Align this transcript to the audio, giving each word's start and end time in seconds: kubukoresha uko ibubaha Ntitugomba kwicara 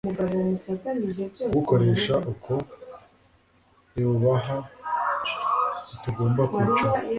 kubukoresha 1.41 2.13
uko 2.31 2.53
ibubaha 3.99 4.57
Ntitugomba 5.89 6.41
kwicara 6.51 6.99